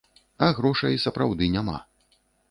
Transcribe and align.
А 0.45 0.45
грошай 0.59 0.95
сапраўды 1.03 1.49
няма. 1.57 1.75